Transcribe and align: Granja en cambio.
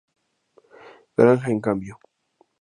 Granja 1.15 1.51
en 1.51 1.61
cambio. 1.61 1.99